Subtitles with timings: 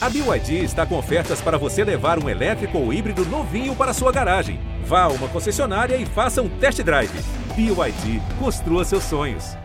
[0.00, 4.12] A BYD está com ofertas para você levar um elétrico ou híbrido novinho para sua
[4.12, 4.60] garagem.
[4.84, 7.10] Vá a uma concessionária e faça um test drive.
[7.56, 9.56] BYD, construa seus sonhos.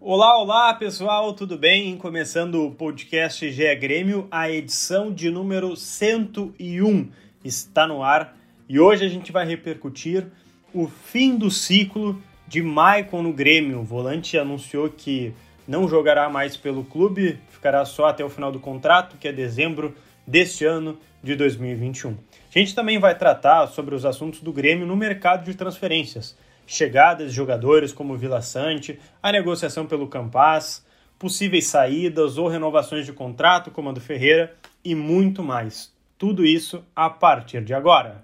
[0.00, 1.98] Olá, olá pessoal, tudo bem?
[1.98, 7.10] Começando o podcast GE Grêmio, a edição de número 101
[7.44, 8.34] está no ar
[8.66, 10.28] e hoje a gente vai repercutir
[10.72, 13.80] o fim do ciclo de Maicon no Grêmio.
[13.80, 15.34] O volante anunciou que
[15.68, 19.96] não jogará mais pelo clube, ficará só até o final do contrato, que é dezembro
[20.26, 22.10] deste ano de 2021.
[22.10, 27.30] A gente também vai tratar sobre os assuntos do Grêmio no mercado de transferências, chegadas
[27.30, 30.84] de jogadores como Vila Sante, a negociação pelo Campas,
[31.18, 34.54] possíveis saídas ou renovações de contrato como a do Ferreira
[34.84, 35.90] e muito mais.
[36.18, 38.23] Tudo isso a partir de agora.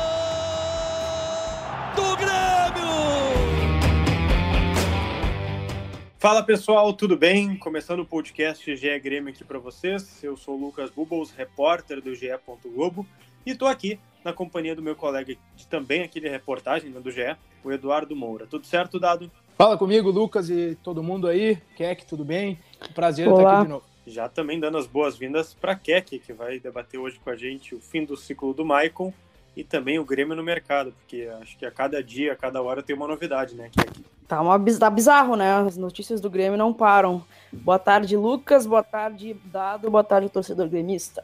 [6.21, 7.57] Fala pessoal, tudo bem?
[7.57, 10.23] Começando o podcast GE Grêmio aqui para vocês.
[10.23, 12.27] Eu sou o Lucas Bubbles, repórter do GE.
[12.63, 13.07] Globo,
[13.43, 17.09] e estou aqui na companhia do meu colega de, também aqui de reportagem né, do
[17.09, 18.45] GE, o Eduardo Moura.
[18.45, 19.31] Tudo certo, Dado?
[19.57, 21.57] Fala comigo, Lucas e todo mundo aí.
[21.75, 22.59] Keck, tudo bem?
[22.93, 23.39] Prazer Olá.
[23.39, 23.85] estar aqui de novo.
[24.05, 27.81] Já também dando as boas-vindas para Keck, que vai debater hoje com a gente o
[27.81, 29.11] fim do ciclo do Maicon
[29.57, 32.83] e também o Grêmio no mercado, porque acho que a cada dia, a cada hora
[32.83, 34.10] tem uma novidade, né, Keck?
[34.31, 35.55] Tá, uma, tá bizarro, né?
[35.55, 37.21] As notícias do Grêmio não param.
[37.51, 38.65] Boa tarde, Lucas.
[38.65, 39.91] Boa tarde, Dado.
[39.91, 41.21] Boa tarde, torcedor gremista.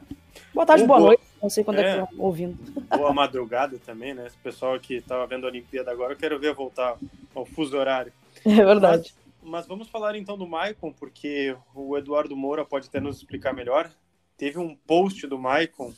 [0.53, 1.23] Boa tarde, boa, boa, noite.
[1.41, 2.57] Não sei quando é, é que estão ouvindo.
[2.97, 4.27] Boa madrugada também, né?
[4.27, 6.97] Esse pessoal que estava vendo a Olimpíada agora, eu quero ver voltar
[7.33, 8.11] ao fuso horário.
[8.45, 9.15] É verdade.
[9.41, 13.53] Mas, mas vamos falar então do Maicon, porque o Eduardo Moura pode até nos explicar
[13.53, 13.89] melhor.
[14.35, 15.93] Teve um post do Maicon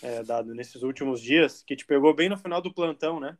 [0.00, 3.36] é, dado nesses últimos dias que te pegou bem no final do plantão, né?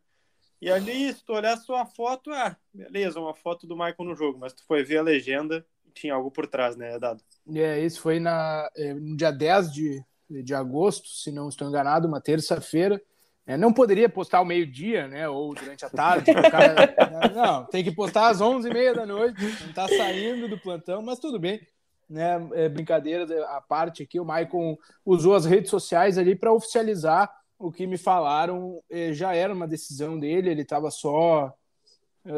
[0.60, 4.38] E ali, se tu a sua foto, ah, beleza, uma foto do Michael no jogo,
[4.38, 7.22] mas tu foi ver a legenda, tinha algo por trás, né, Dado?
[7.54, 12.08] É, isso foi na, é, no dia 10 de, de agosto, se não estou enganado,
[12.08, 13.00] uma terça-feira.
[13.46, 16.32] É, não poderia postar ao meio-dia, né, ou durante a tarde.
[16.50, 16.94] cara,
[17.34, 21.38] não, tem que postar às 11h30 da noite, não está saindo do plantão, mas tudo
[21.38, 21.60] bem.
[22.08, 27.30] Né, é, brincadeira à parte aqui, o Maicon usou as redes sociais ali para oficializar
[27.58, 31.54] o que me falaram eh, já era uma decisão dele, ele estava só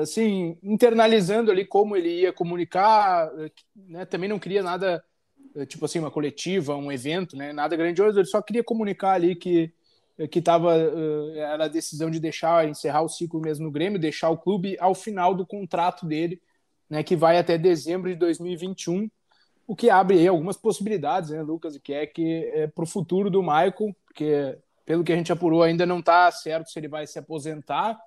[0.00, 4.04] assim internalizando ali como ele ia comunicar, eh, né?
[4.04, 5.04] Também não queria nada
[5.56, 7.52] eh, tipo assim uma coletiva, um evento, né?
[7.52, 9.72] Nada grandioso, ele só queria comunicar ali que
[10.32, 10.74] que estava
[11.36, 14.92] era a decisão de deixar encerrar o ciclo mesmo no Grêmio, deixar o clube ao
[14.92, 16.42] final do contrato dele,
[16.90, 17.04] né?
[17.04, 19.08] Que vai até dezembro de 2021
[19.68, 23.28] o que abre aí algumas possibilidades, né, Lucas, que é que é, para o futuro
[23.30, 27.06] do Michael, porque pelo que a gente apurou, ainda não está certo se ele vai
[27.06, 28.00] se aposentar.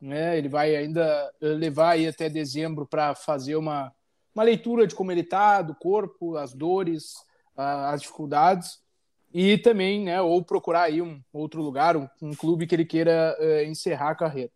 [0.00, 0.38] Né?
[0.38, 3.92] Ele vai ainda eh, levar aí até dezembro para fazer uma,
[4.32, 7.14] uma leitura de como ele está, do corpo, as dores,
[7.56, 8.78] as dificuldades
[9.34, 13.36] e também, né, ou procurar aí um outro lugar, um, um clube que ele queira
[13.40, 14.52] uh, encerrar a carreira.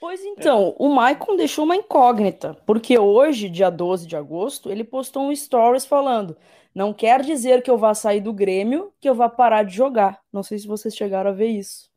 [0.00, 5.24] Pois então, o Maicon deixou uma incógnita, porque hoje, dia 12 de agosto, ele postou
[5.24, 6.36] um stories falando:
[6.74, 10.20] não quer dizer que eu vá sair do Grêmio, que eu vá parar de jogar.
[10.32, 11.90] Não sei se vocês chegaram a ver isso.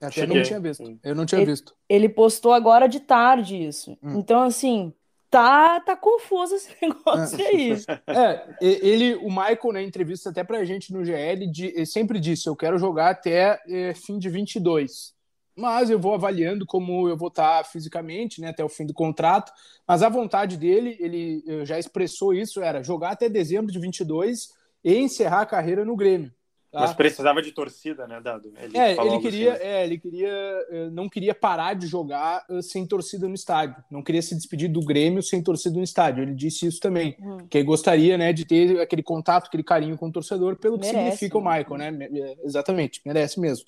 [0.00, 0.98] Até não tinha visto.
[1.02, 1.74] Eu não tinha ele, visto.
[1.88, 3.96] Ele postou agora de tarde isso.
[4.02, 4.18] Hum.
[4.18, 4.94] Então, assim,
[5.28, 7.72] tá, tá confuso esse negócio aí.
[8.06, 12.56] É, ele, o Michael, na entrevista até pra gente no GL, ele sempre disse: eu
[12.56, 15.19] quero jogar até é, fim de 22
[15.60, 19.52] mas eu vou avaliando como eu vou estar fisicamente, né, até o fim do contrato.
[19.86, 24.50] Mas a vontade dele, ele já expressou isso, era jogar até dezembro de 22
[24.82, 26.32] e encerrar a carreira no Grêmio.
[26.70, 26.82] Tá?
[26.82, 28.52] Mas precisava de torcida, né, Dado?
[28.56, 29.64] Ele é, ele queria, assim.
[29.64, 30.28] é, ele queria,
[30.70, 33.82] eh, não queria parar de jogar eh, sem torcida no estádio.
[33.90, 36.22] Não queria se despedir do Grêmio sem torcida no estádio.
[36.22, 37.38] Ele disse isso também, uhum.
[37.48, 41.16] que gostaria, né, de ter aquele contato, aquele carinho com o torcedor, pelo que merece,
[41.16, 42.08] significa o Michael, né?
[42.14, 43.66] É, exatamente, merece mesmo.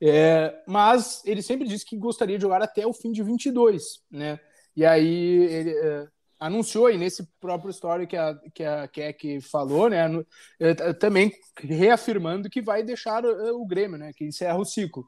[0.00, 4.38] É, mas ele sempre disse que gostaria de jogar até o fim de 22, né?
[4.76, 6.06] E aí ele é,
[6.38, 10.06] anunciou aí nesse próprio story que a que a Keck falou, né?
[10.60, 14.12] É, também reafirmando que vai deixar o, o, Grêmio, né?
[14.16, 15.04] Que encerra o ciclo.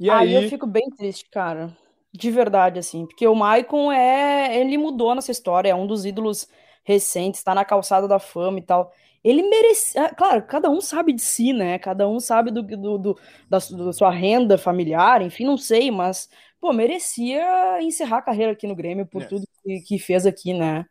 [0.00, 1.76] E aí, aí eu fico bem triste, cara.
[2.12, 4.58] De verdade, assim, porque o Maicon é.
[4.58, 6.48] Ele mudou nessa história, é um dos ídolos
[6.84, 8.92] recentes, está na calçada da fama e tal.
[9.22, 10.04] Ele merecia.
[10.04, 11.78] Ah, claro, cada um sabe de si, né?
[11.78, 16.28] Cada um sabe do, do, do da, da, sua renda familiar, enfim, não sei, mas,
[16.60, 19.26] pô, merecia encerrar a carreira aqui no Grêmio por é.
[19.26, 20.84] tudo que, que, fez aqui, né?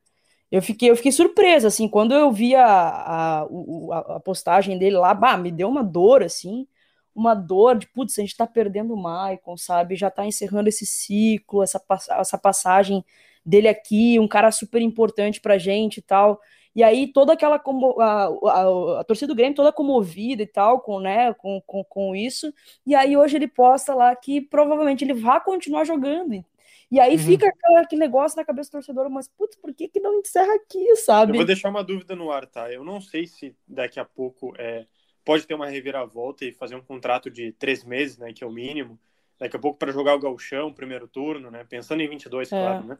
[0.51, 4.97] Eu fiquei, eu fiquei surpresa, assim, quando eu vi a, a, a, a postagem dele
[4.97, 6.67] lá, bah, me deu uma dor, assim
[7.15, 9.95] uma dor de, putz, a gente tá perdendo o Maicon, sabe?
[9.95, 11.81] Já tá encerrando esse ciclo, essa,
[12.19, 13.05] essa passagem
[13.45, 16.39] dele aqui, um cara super importante pra gente e tal.
[16.75, 20.99] E aí toda aquela a, a, a, torcida do Grêmio toda comovida e tal com,
[20.99, 22.51] né, com, com, com isso.
[22.85, 26.43] E aí hoje ele posta lá que provavelmente ele vai continuar jogando.
[26.91, 27.19] E aí uhum.
[27.19, 30.95] fica aquele negócio na cabeça do torcedor, mas putz, por que que não encerra aqui,
[30.97, 31.31] sabe?
[31.31, 32.71] Eu vou deixar uma dúvida no ar, tá?
[32.71, 34.85] Eu não sei se daqui a pouco é,
[35.23, 38.51] pode ter uma reviravolta e fazer um contrato de três meses, né, que é o
[38.51, 38.99] mínimo.
[39.39, 41.65] Daqui a pouco para jogar o gauchão, primeiro turno, né?
[41.67, 42.55] Pensando em 22, é.
[42.55, 42.97] claro, né?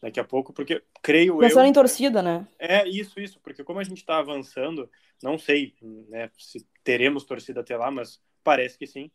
[0.00, 1.48] Daqui a pouco, porque creio Pensando eu...
[1.48, 2.46] Pensando em torcida, né?
[2.58, 4.90] É, isso, isso, porque como a gente está avançando,
[5.22, 5.74] não sei
[6.08, 9.10] né, se teremos torcida até lá, mas parece que sim.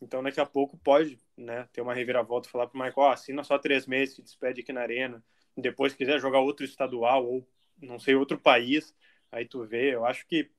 [0.00, 3.42] Então daqui a pouco pode né, ter uma reviravolta, falar para o Michael, oh, assina
[3.42, 5.24] só três meses, se despede aqui na arena,
[5.56, 7.48] depois quiser jogar outro estadual ou,
[7.80, 8.94] não sei, outro país,
[9.32, 10.50] aí tu vê, eu acho que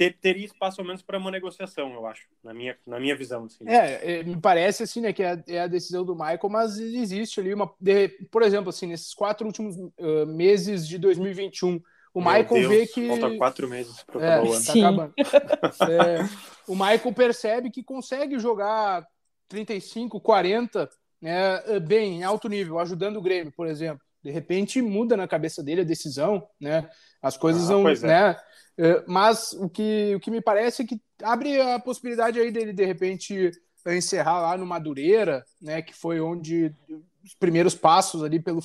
[0.00, 3.44] ter, teria espaço ao menos para uma negociação, eu acho, na minha, na minha visão.
[3.44, 3.68] Assim.
[3.68, 7.38] É, é, me parece assim, né, que é, é, a decisão do Michael, mas existe
[7.38, 7.70] ali uma.
[7.78, 11.82] De, por exemplo, assim, nesses quatro últimos uh, meses de 2021,
[12.14, 13.08] o Meu Michael Deus, vê que.
[13.08, 14.64] Falta quatro meses para é, o ano.
[14.64, 15.14] Tá acabando.
[15.18, 16.28] é,
[16.66, 19.06] o Michael percebe que consegue jogar
[19.48, 20.88] 35, 40
[21.20, 24.00] né, bem, em alto nível, ajudando o Grêmio, por exemplo.
[24.22, 26.88] De repente muda na cabeça dele a decisão, né?
[27.22, 27.98] As coisas ah, não, é.
[27.98, 28.36] né?
[28.82, 32.72] É, mas o que, o que me parece é que abre a possibilidade aí dele,
[32.72, 33.50] de repente,
[33.86, 36.74] encerrar lá no Madureira, né, que foi onde
[37.22, 38.62] os primeiros passos ali pelo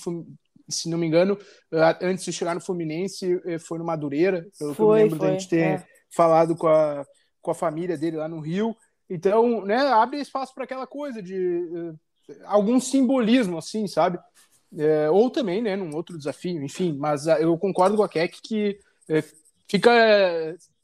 [0.67, 1.37] se não me engano,
[2.01, 5.17] antes de chegar no Fluminense, eh, foi no Madureira, pelo foi, que eu me lembro
[5.17, 5.87] foi, da gente ter é.
[6.09, 7.05] falado com a,
[7.41, 8.75] com a família dele lá no Rio.
[9.07, 11.99] Então, né, abre espaço para aquela coisa de uh,
[12.45, 14.17] algum simbolismo, assim, sabe?
[14.75, 16.97] É, ou também, né, num outro desafio, enfim.
[16.97, 19.91] Mas uh, eu concordo com a Keck que uh, Fica.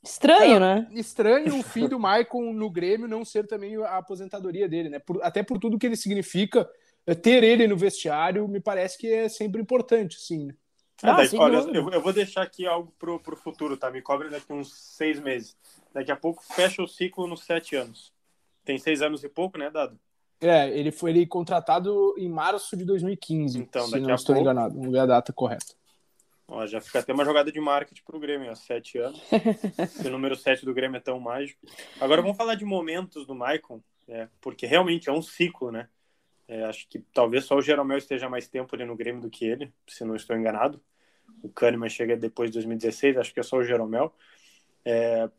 [0.04, 0.88] Estranho, é, né?
[0.94, 5.00] Estranho o fim do Maicon no Grêmio não ser também a aposentadoria dele, né?
[5.00, 6.68] Por, até por tudo que ele significa,
[7.06, 10.48] é, ter ele no vestiário me parece que é sempre importante, sim.
[10.48, 10.56] Né?
[11.04, 13.92] Ah, daí, olha, eu, eu, vou deixar aqui algo pro, pro futuro, tá?
[13.92, 15.56] Me cobre daqui uns seis meses.
[15.94, 18.12] Daqui a pouco fecha o ciclo nos sete anos.
[18.64, 20.00] Tem seis anos e pouco, né, Dado?
[20.40, 23.60] É, ele foi ele contratado em março de 2015.
[23.60, 24.42] Então, se não estou pouco...
[24.42, 25.76] enganado, vamos ver a data correta.
[26.54, 29.22] Ó, já fica até uma jogada de marketing para o Grêmio, há sete anos.
[30.06, 31.66] o número sete do Grêmio é tão mágico.
[31.98, 35.88] Agora vamos falar de momentos do Maicon, é, porque realmente é um ciclo, né?
[36.50, 39.46] É, acho que talvez só o Jeromel esteja mais tempo ali no Grêmio do que
[39.46, 40.84] ele, se não estou enganado.
[41.42, 44.14] O Kahneman chega depois de 2016, acho que é só o Jeromel.
[44.84, 45.30] É,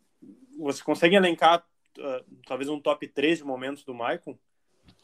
[0.59, 1.63] você consegue elencar
[1.99, 4.39] uh, talvez um top 3 de momentos do Maicon?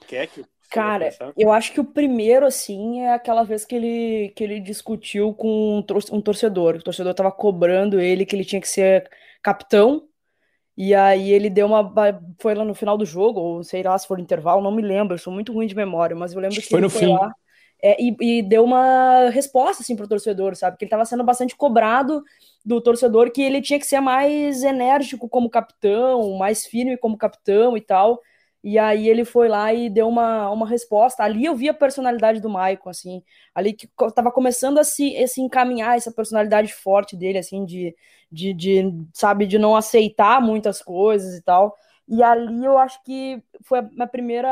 [0.07, 4.45] Quer que Cara, eu acho que o primeiro, assim, é aquela vez que ele, que
[4.45, 6.77] ele discutiu com um torcedor.
[6.77, 9.09] O torcedor tava cobrando ele que ele tinha que ser
[9.43, 10.07] capitão.
[10.77, 11.93] E aí ele deu uma.
[12.39, 14.83] Foi lá no final do jogo, ou sei lá se for no intervalo, não me
[14.83, 17.15] lembro, eu sou muito ruim de memória, mas eu lembro que foi no foi fim.
[17.15, 17.33] lá.
[17.83, 20.77] É, e, e, deu uma resposta assim pro torcedor, sabe?
[20.77, 22.23] Que ele estava sendo bastante cobrado
[22.65, 27.77] do torcedor que ele tinha que ser mais enérgico como capitão, mais firme como capitão
[27.77, 28.21] e tal.
[28.63, 31.23] E aí ele foi lá e deu uma, uma resposta.
[31.23, 33.23] Ali eu vi a personalidade do Maicon, assim,
[33.55, 37.95] ali que tava começando a se, a se encaminhar essa personalidade forte dele, assim, de,
[38.31, 38.83] de, de,
[39.15, 41.75] sabe, de não aceitar muitas coisas e tal.
[42.09, 44.49] E ali eu acho que foi a minha primeira.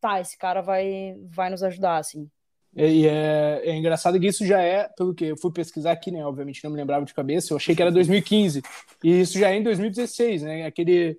[0.00, 2.28] Tá, esse cara vai, vai nos ajudar, assim.
[2.74, 6.24] E é, é, engraçado que isso já é, pelo que eu fui pesquisar aqui, né?
[6.24, 8.62] Obviamente não me lembrava de cabeça, eu achei que era 2015.
[9.02, 10.66] E isso já é em 2016, né?
[10.66, 11.18] Aquele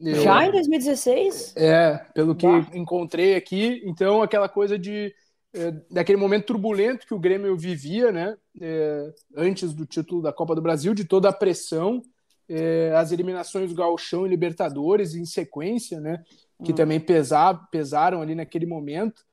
[0.00, 1.54] eu, Já em 2016?
[1.56, 2.66] É, pelo que bah.
[2.72, 3.82] encontrei aqui.
[3.84, 5.12] Então, aquela coisa de
[5.54, 8.36] é, daquele momento turbulento que o Grêmio vivia, né?
[8.60, 12.02] É, antes do título da Copa do Brasil, de toda a pressão,
[12.48, 16.22] é, as eliminações do Gauchão e Libertadores em sequência, né?
[16.64, 16.76] Que hum.
[16.76, 19.26] também pesar, pesaram ali naquele momento.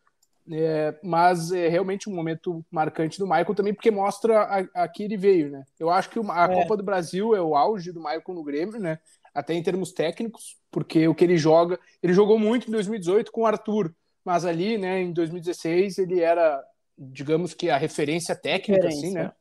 [0.52, 5.04] É, mas é realmente um momento marcante do Michael também, porque mostra a, a que
[5.04, 5.64] ele veio, né?
[5.80, 6.54] Eu acho que a é.
[6.54, 9.00] Copa do Brasil é o auge do Michael no Grêmio, né?
[9.36, 13.42] Até em termos técnicos, porque o que ele joga, ele jogou muito em 2018 com
[13.42, 16.64] o Arthur, mas ali, né, em 2016 ele era,
[16.98, 19.08] digamos que a referência técnica, referência.
[19.08, 19.32] assim, né?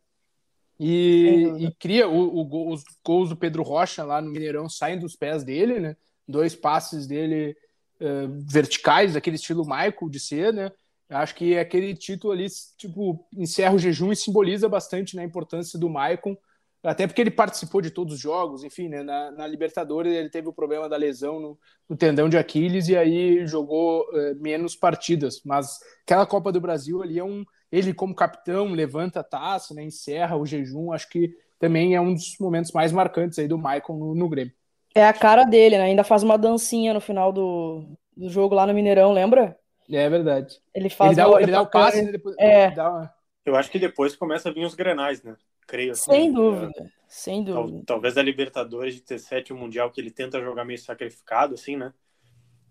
[0.78, 5.14] E, e cria o, o, os gols do Pedro Rocha lá no Mineirão saem dos
[5.14, 5.96] pés dele, né?
[6.26, 7.56] Dois passes dele
[8.00, 10.72] uh, verticais, daquele estilo Michael de ser, né?
[11.08, 12.46] Acho que aquele título ali,
[12.76, 16.36] tipo, encerra o jejum e simboliza bastante né, a importância do Maicon,
[16.84, 20.48] até porque ele participou de todos os jogos, enfim, né, na, na Libertadores ele teve
[20.48, 25.40] o problema da lesão no, no tendão de Aquiles e aí jogou é, menos partidas,
[25.44, 29.82] mas aquela Copa do Brasil ali é um, ele como capitão levanta a taça, né,
[29.82, 33.96] encerra o jejum, acho que também é um dos momentos mais marcantes aí do Maicon
[33.96, 34.52] no, no Grêmio.
[34.94, 35.84] É a cara dele, né?
[35.84, 37.84] Ainda faz uma dancinha no final do,
[38.16, 39.58] do jogo lá no Mineirão, lembra?
[39.90, 40.60] É verdade.
[40.72, 42.68] Ele faz ele dá, ele dá o passe, né, depois, é.
[42.68, 43.12] Uma...
[43.44, 45.36] Eu acho que depois começa a vir os grenais, né?
[45.66, 45.92] Creio.
[45.92, 47.76] Assim, sem dúvida, é, sem dúvida.
[47.78, 51.76] Tal, talvez a Libertadores de ter sétimo Mundial que ele tenta jogar meio sacrificado, assim,
[51.76, 51.92] né?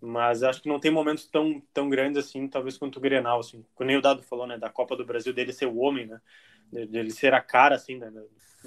[0.00, 3.64] Mas acho que não tem momentos tão, tão grandes assim, talvez quanto o Grenal, assim.
[3.74, 4.58] Como nem o Dado falou, né?
[4.58, 6.20] Da Copa do Brasil, dele ser o homem, né?
[6.70, 8.12] Dele ser a cara, assim, né?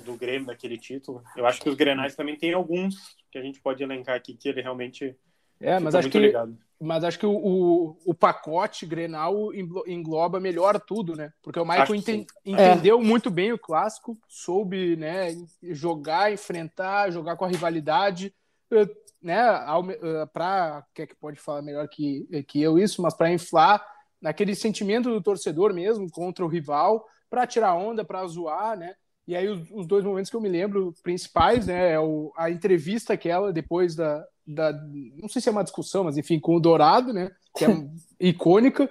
[0.03, 1.23] do Grêmio, daquele título.
[1.35, 4.47] Eu acho que os Grenais também tem alguns que a gente pode elencar aqui que
[4.47, 5.15] ele realmente
[5.59, 6.57] é, mas acho que ligado.
[6.79, 9.51] Mas acho que o, o, o, pacote Grenal
[9.87, 11.31] engloba melhor tudo, né?
[11.41, 13.03] Porque o Michael enten, entendeu é.
[13.03, 18.33] muito bem o clássico, soube, né, jogar, enfrentar, jogar com a rivalidade,
[18.71, 18.87] eh,
[19.21, 23.33] né, eh, para que é que pode falar melhor que que eu isso, mas para
[23.33, 23.83] inflar
[24.21, 28.93] naquele sentimento do torcedor mesmo contra o rival, para tirar onda, para zoar, né?
[29.27, 32.49] E aí os, os, dois momentos que eu me lembro principais, né, é o, a
[32.49, 34.71] entrevista aquela depois da, da,
[35.15, 37.67] não sei se é uma discussão, mas enfim, com o Dourado, né, que é
[38.19, 38.89] icônica.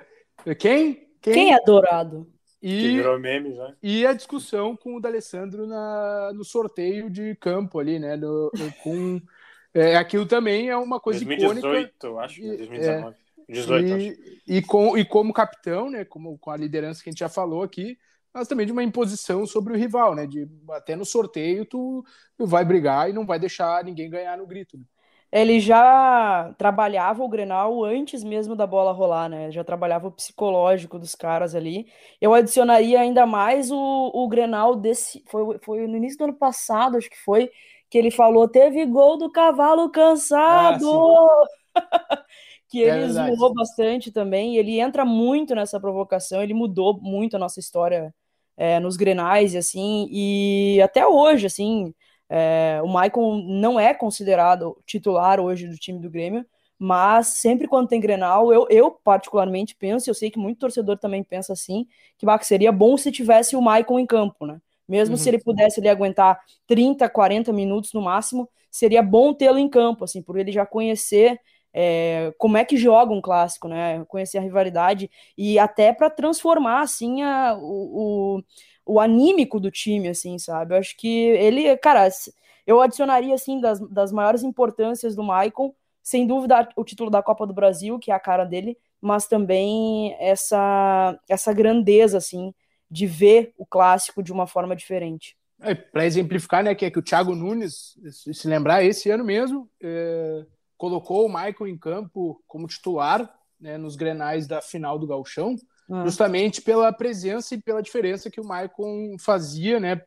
[0.59, 1.07] Quem?
[1.23, 2.31] Quem, Quem é Dourado?
[2.63, 3.75] E, meme, já.
[3.83, 8.51] e a discussão com o D'Alessandro na, no sorteio de campo ali, né, no,
[8.83, 9.21] com
[9.73, 12.07] é, aquilo também é uma coisa 2018, icônica.
[12.07, 13.15] eu acho, 2019.
[13.49, 14.21] É, 18, e, acho.
[14.47, 17.63] E, com, e como capitão, né, como, com a liderança que a gente já falou
[17.63, 17.97] aqui,
[18.37, 20.27] mas também de uma imposição sobre o rival, né?
[20.27, 22.05] De até no sorteio tu,
[22.37, 24.77] tu vai brigar e não vai deixar ninguém ganhar no grito.
[24.77, 24.85] Né?
[25.33, 29.51] Ele já trabalhava o Grenal antes mesmo da bola rolar, né?
[29.51, 31.87] Já trabalhava o psicológico dos caras ali.
[32.21, 33.77] Eu adicionaria ainda mais o,
[34.15, 35.23] o Grenal desse.
[35.27, 37.51] Foi, foi no início do ano passado, acho que foi,
[37.91, 40.89] que ele falou: teve gol do cavalo cansado!
[41.75, 42.25] Ah,
[42.69, 44.57] que é ele é zoou bastante também.
[44.57, 48.15] Ele entra muito nessa provocação, ele mudou muito a nossa história
[48.57, 51.95] é, nos Grenais e assim, e até hoje, assim,
[52.29, 56.45] é, o Maicon não é considerado titular hoje do time do Grêmio,
[56.79, 61.25] mas sempre quando tem Grenal, eu, eu particularmente penso, eu sei que muito torcedor também
[61.25, 61.87] pensa assim,
[62.19, 64.61] que bah, seria bom se tivesse o Maicon em campo, né?
[64.87, 65.19] Mesmo uhum.
[65.19, 70.05] se ele pudesse ele aguentar 30, 40 minutos no máximo, seria bom tê-lo em campo,
[70.05, 71.41] assim, por ele já conhecer
[71.73, 74.03] é, como é que joga um clássico, né?
[74.07, 78.43] Conhecer a rivalidade e até para transformar assim a, o, o,
[78.87, 80.75] o, anímico do time, assim, sabe?
[80.75, 82.09] Eu acho que ele, cara,
[82.67, 87.47] eu adicionaria assim das, das maiores importâncias do Maicon, sem dúvida o título da Copa
[87.47, 92.55] do Brasil, que é a cara dele, mas também essa essa grandeza assim
[92.91, 95.37] de ver o clássico de uma forma diferente.
[95.61, 99.69] É, para exemplificar, né, que é que o Thiago Nunes, se lembrar, esse ano mesmo,
[99.83, 105.57] é colocou o Michael em campo como titular né, nos grenais da final do Galchão,
[105.91, 106.05] ah.
[106.05, 110.01] justamente pela presença e pela diferença que o Michael fazia né,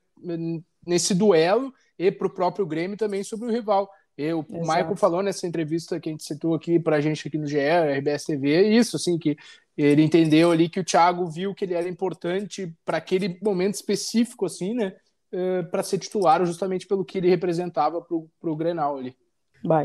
[0.85, 3.89] nesse duelo e para o próprio Grêmio também sobre o rival.
[4.17, 4.59] E o Exato.
[4.59, 7.57] Michael falou nessa entrevista que a gente citou aqui para a gente aqui no GE,
[7.57, 9.37] RBS TV, isso, assim, que
[9.77, 14.45] ele entendeu ali que o Thiago viu que ele era importante para aquele momento específico,
[14.45, 14.93] assim, né,
[15.31, 19.15] eh, para ser titular, justamente pelo que ele representava para o Grenal ali.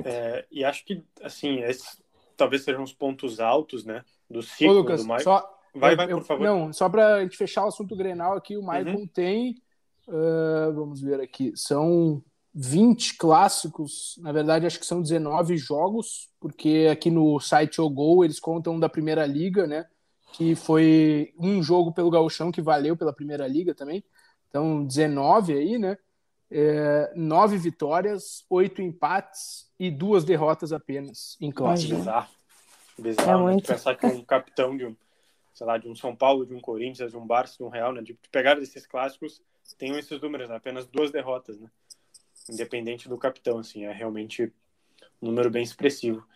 [0.05, 2.03] É, e acho que, assim, esses
[2.37, 5.23] talvez sejam os pontos altos, né, do ciclo Ô, Lucas, do Michael.
[5.23, 6.45] Só, vai, vai, por favor.
[6.45, 9.07] Não, só para a gente fechar o assunto Grenal aqui, o Michael uhum.
[9.07, 9.57] tem,
[10.09, 12.23] uh, vamos ver aqui, são
[12.55, 18.25] 20 clássicos, na verdade acho que são 19 jogos, porque aqui no site O Gol
[18.25, 19.87] eles contam da Primeira Liga, né,
[20.33, 24.05] que foi um jogo pelo Gauchão que valeu pela Primeira Liga também,
[24.49, 25.97] então 19 aí, né,
[26.51, 31.89] é, nove vitórias, oito empates e duas derrotas apenas em classe.
[31.89, 32.29] Bizarro.
[32.97, 33.49] Bizarro.
[33.49, 33.67] É muito...
[33.67, 34.97] Pensar que um capitão de um,
[35.55, 37.93] sei lá, de um São Paulo, de um Corinthians, de um Barça, de um Real,
[37.93, 39.41] né, de pegar esses clássicos,
[39.79, 41.71] tem esses números, né, apenas duas derrotas, né?
[42.51, 44.53] Independente do capitão, assim, é realmente
[45.23, 46.27] um número bem expressivo.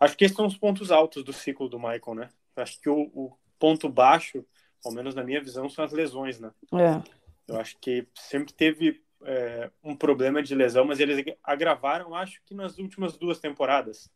[0.00, 2.30] Acho que esses são os pontos altos do ciclo do Michael, né?
[2.56, 4.44] Acho que o, o ponto baixo,
[4.84, 6.50] ao menos na minha visão, são as lesões, né?
[6.72, 7.02] É.
[7.46, 12.54] Eu acho que sempre teve é, um problema de lesão, mas eles agravaram, acho que
[12.54, 14.10] nas últimas duas temporadas.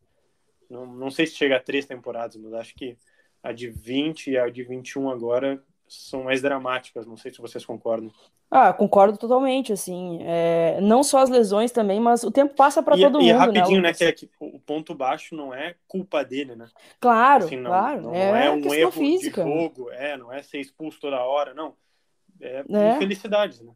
[0.71, 2.97] Não, não sei se chega a três temporadas, mas acho que
[3.43, 7.07] a de 20 e a de 21 agora são mais dramáticas.
[7.07, 8.11] Não sei se vocês concordam.
[8.51, 10.19] Ah, concordo totalmente, assim.
[10.23, 13.25] É, não só as lesões também, mas o tempo passa para todo e mundo.
[13.25, 16.67] E rapidinho, né, né que, é que o, ponto baixo não é culpa dele, né?
[17.01, 18.03] Claro, Assim, não, claro.
[18.03, 19.43] não é, é um erro física.
[19.43, 21.75] de jogo, é, não é ser expulso toda hora, não.
[22.41, 22.97] É, É.
[22.97, 23.73] infelicidades, né?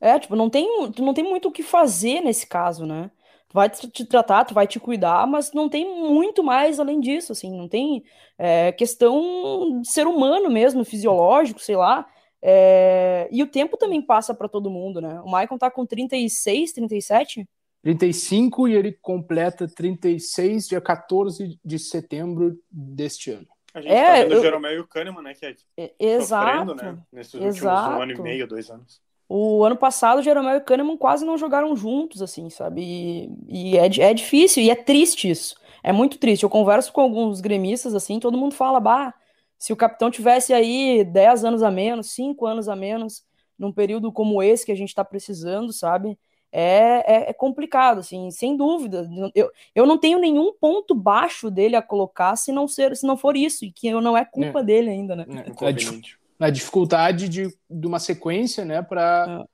[0.00, 3.10] É, tipo, não tem, não tem muito o que fazer nesse caso, né?
[3.48, 7.32] Tu vai te, tratar, tu vai te cuidar, mas não tem muito mais além disso,
[7.32, 8.04] assim, não tem
[8.36, 12.06] é, questão de ser humano mesmo, fisiológico, sei lá.
[12.42, 15.20] É, e o tempo também passa para todo mundo, né?
[15.22, 17.48] O Maicon tá com 36, 37?
[17.82, 23.46] 35 e ele completa 36, dia 14 de setembro deste ano.
[23.72, 25.34] A gente É, tá vendo eu- o Jeromel e o Kahneman, né?
[25.34, 26.74] Que é É, sofrendo, exato.
[26.74, 26.98] né?
[27.12, 28.02] Nesses últimos um exato.
[28.02, 29.00] ano e meio, dois anos.
[29.28, 32.80] O ano passado, o Jeromel e o Kahneman quase não jogaram juntos, assim, sabe?
[32.82, 33.30] E,
[33.74, 35.54] e é, é difícil, e é triste isso.
[35.82, 36.44] É muito triste.
[36.44, 39.14] Eu converso com alguns gremistas, assim, todo mundo fala, bah,
[39.58, 43.22] se o capitão tivesse aí 10 anos a menos, 5 anos a menos,
[43.58, 46.18] num período como esse que a gente tá precisando, sabe?
[46.50, 49.06] É, é, é complicado, assim, sem dúvida.
[49.34, 53.16] Eu, eu não tenho nenhum ponto baixo dele a colocar se não, ser, se não
[53.16, 55.26] for isso, e que não é culpa dele ainda, né?
[55.28, 55.50] É,
[56.40, 57.18] a, dif- Inconveniente.
[57.18, 59.44] a dificuldade de, de uma sequência, né, para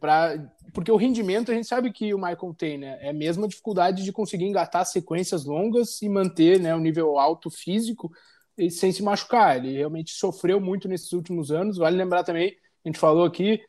[0.00, 2.98] para porque o rendimento a gente sabe que o Michael tem, né?
[3.00, 7.48] É a mesma dificuldade de conseguir engatar sequências longas e manter, né, um nível alto
[7.50, 8.10] físico
[8.56, 9.56] e sem se machucar.
[9.56, 11.78] Ele realmente sofreu muito nesses últimos anos.
[11.78, 13.60] Vale lembrar também, a gente falou aqui,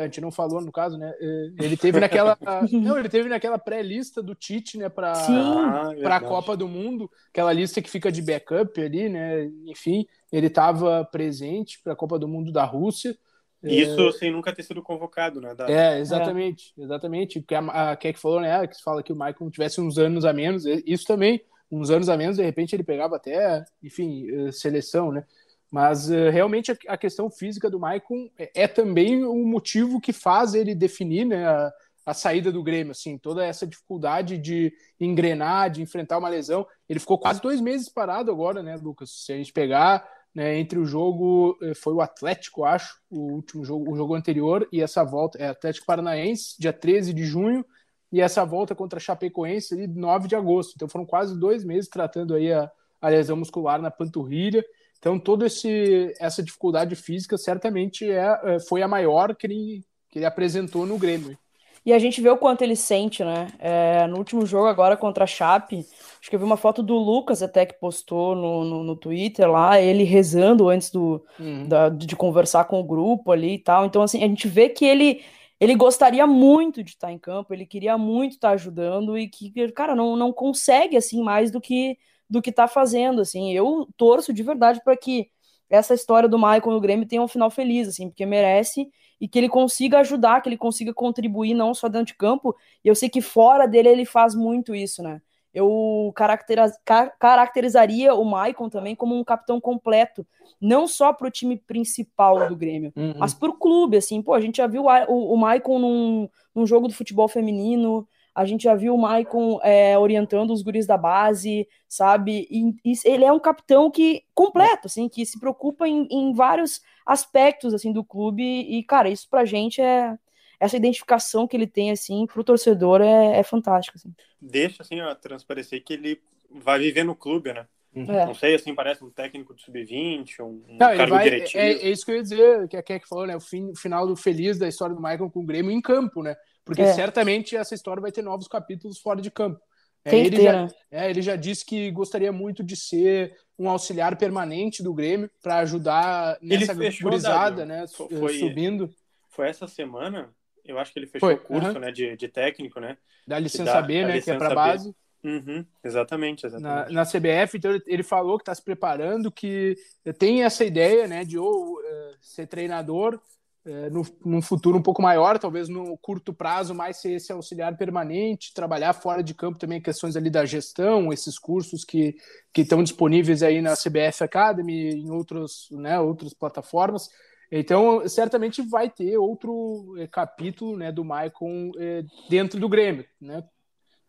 [0.00, 1.12] a gente não falou no caso, né?
[1.20, 2.38] eh, ele teve naquela,
[2.72, 5.12] não, ele teve naquela pré-lista do Tite, né, para.
[5.12, 6.20] Ah, para a.
[6.20, 9.50] Copa do Mundo, aquela lista que fica de backup ali, né?
[9.66, 13.16] Enfim, ele estava presente para a Copa do Mundo da Rússia.
[13.62, 15.54] Isso sem nunca ter sido convocado, né?
[15.54, 15.70] Da...
[15.70, 17.40] É, exatamente, exatamente.
[17.40, 18.66] Porque a, a Keck falou, né?
[18.66, 21.40] Que fala que o Michael tivesse uns anos a menos, isso também,
[21.70, 25.24] uns anos a menos, de repente ele pegava até, enfim, eh, seleção, né?
[25.72, 30.52] Mas eh, realmente a, questão física do Maicon é, é também o motivo que faz
[30.52, 31.72] ele definir né, a,
[32.04, 36.66] a saída do Grêmio, assim, toda essa dificuldade de engrenar, de enfrentar uma lesão.
[36.86, 39.24] Ele ficou quase dois meses parado agora, né, Lucas?
[39.24, 43.64] Se a gente pegar né, entre o jogo, eh, foi o Atlético, acho, o último
[43.64, 47.64] jogo, o jogo anterior, e essa volta, é Atlético Paranaense, dia 13 de junho,
[48.12, 50.74] e essa volta contra a Chapecoense, ali, 9 de agosto.
[50.76, 54.62] Então foram quase dois meses tratando aí a, a lesão muscular na panturrilha.
[55.02, 60.24] Então, toda essa dificuldade física certamente é, é, foi a maior que ele, que ele
[60.24, 61.36] apresentou no Grêmio.
[61.84, 63.48] E a gente vê o quanto ele sente, né?
[63.58, 65.84] É, no último jogo agora contra a Chape,
[66.20, 69.50] acho que eu vi uma foto do Lucas até que postou no, no, no Twitter
[69.50, 71.66] lá, ele rezando antes do, Uhum.
[71.68, 73.84] da- de conversar com o grupo ali e tal.
[73.84, 75.24] Então, assim, a gente vê que ele,
[75.58, 79.96] ele gostaria muito de estar em campo, ele queria muito estar ajudando e que, cara,
[79.96, 81.98] não, não consegue, assim, mais do que
[82.32, 83.52] do que tá fazendo, assim.
[83.52, 85.28] Eu torço de verdade para que
[85.68, 88.88] essa história do Maicon no Grêmio tenha um final feliz, assim, porque merece
[89.20, 92.88] e que ele consiga ajudar, que ele consiga contribuir não só dentro de campo, e
[92.88, 95.20] eu sei que fora dele ele faz muito isso, né?
[95.54, 100.26] Eu caracteriza- ca- caracterizaria o Maicon também como um capitão completo,
[100.58, 103.12] não só para o time principal do Grêmio, Uhum.
[103.18, 106.66] mas para o clube, assim, pô, a gente já viu o, o Maicon num, num
[106.66, 110.96] jogo do futebol feminino, a gente já viu o Maicon é, orientando os guris da
[110.96, 112.46] base, sabe?
[112.50, 116.80] E, e ele é um capitão que completo, assim, que se preocupa em, em vários
[117.04, 120.16] aspectos assim do clube e, cara, isso pra gente é
[120.58, 124.14] essa identificação que ele tem assim pro torcedor é, é fantástico, assim.
[124.40, 127.66] Deixa, assim, ó, transparecer que ele vai viver no clube, né?
[127.94, 128.24] É.
[128.24, 131.62] Não sei, assim, parece um técnico de sub-20, um, um Não, ele cargo vai, diretivo.
[131.62, 133.36] é, é isso que eu ia dizer, que a Keck falou, né?
[133.36, 136.22] O, fim, o final do feliz da história do Michael com o Grêmio em campo,
[136.22, 136.34] né?
[136.64, 136.92] Porque É.
[136.92, 139.60] certamente essa história vai ter novos capítulos fora de campo.
[140.04, 140.68] É, Tem que ele, ter, já, né?
[140.90, 145.58] é, ele já disse que gostaria muito de ser um auxiliar permanente do Grêmio para
[145.58, 147.86] ajudar nessa gurizada, né?
[147.86, 148.90] Foi- su- foi- subindo,
[149.28, 150.30] Foi essa semana,
[150.64, 152.98] eu acho que ele fechou Foi, o curso, né, de, de técnico, né?
[153.26, 154.20] da licença dá B, né?
[154.20, 154.96] Que é para licença base.
[155.24, 156.92] Uhum, exatamente, na, exatamente.
[156.92, 159.76] na CBF, então ele, falou que está se preparando, que
[160.18, 163.20] tem essa ideia, né, de ou eh, ser treinador
[163.64, 167.76] eh, no, num futuro um pouco maior, talvez no curto prazo, mais ser esse auxiliar
[167.76, 172.16] permanente, trabalhar fora de campo também questões ali da gestão, esses cursos que
[172.52, 177.08] que estão disponíveis aí na CBF Academy, em outros, né, outras plataformas.
[177.50, 183.42] Então, certamente vai ter outro eh, capítulo, né, do Maicon eh, dentro do Grêmio, né?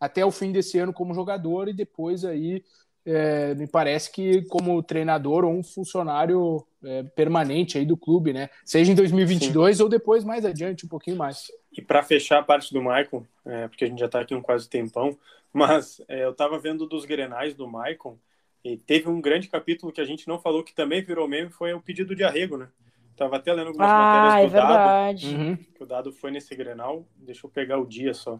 [0.03, 2.61] até o fim desse ano como jogador e depois aí
[3.05, 8.49] é, me parece que como treinador ou um funcionário é, permanente aí do clube, né?
[8.65, 11.51] Seja em 2022 ou depois mais adiante, um pouquinho mais.
[11.71, 14.41] E para fechar a parte do Maicon, é, porque a gente já está aqui um
[14.41, 15.17] quase tempão,
[15.53, 18.17] mas é, eu estava vendo dos Grenais do Maicon
[18.63, 21.73] e teve um grande capítulo que a gente não falou que também virou meme, foi
[21.73, 22.69] o pedido de arrego, né?
[23.15, 25.35] Tava até lendo algumas Ah, é matérias do Dado, verdade.
[25.35, 25.55] Uhum.
[25.55, 27.05] que o Dado foi nesse Grenal.
[27.15, 28.39] Deixa eu pegar o dia só.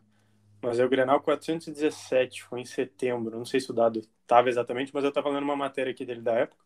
[0.64, 3.38] Mas é o Grenal 417, foi em setembro.
[3.38, 6.22] Não sei se o dado estava exatamente, mas eu estava lendo uma matéria aqui dele
[6.22, 6.64] da época.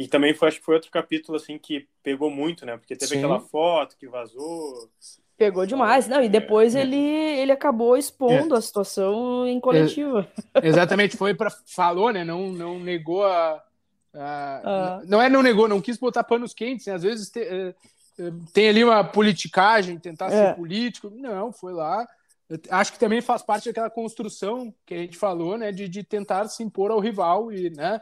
[0.00, 2.74] E também foi, acho que foi outro capítulo assim que pegou muito, né?
[2.78, 3.18] Porque teve Sim.
[3.18, 4.88] aquela foto que vazou.
[5.36, 6.08] Pegou demais.
[6.08, 6.80] Não, e depois é.
[6.80, 8.58] ele, ele acabou expondo é.
[8.58, 10.26] a situação em coletiva.
[10.54, 12.24] É, exatamente, foi para falou, né?
[12.24, 13.62] Não, não negou a,
[14.14, 15.02] a ah.
[15.04, 16.94] não é não negou, não quis botar panos quentes, né?
[16.94, 21.10] Às vezes te, é, é, tem ali uma politicagem, tentar ser político.
[21.10, 22.08] Não, foi lá.
[22.70, 25.70] Acho que também faz parte daquela construção que a gente falou, né?
[25.72, 28.00] De, de tentar se impor ao rival e, né?